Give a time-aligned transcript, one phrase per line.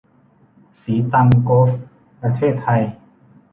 [0.81, 1.77] ศรีตรังโกลฟส์
[2.19, 2.81] ประเทศไทย